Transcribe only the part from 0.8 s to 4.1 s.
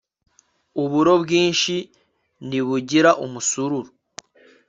uburo bwinshi ntibugira umusururu